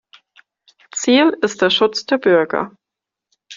[0.95, 2.75] Ziel ist der Schutz der Bürger.